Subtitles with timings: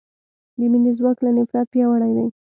[0.57, 2.27] د مینې ځواک له نفرت پیاوړی دی.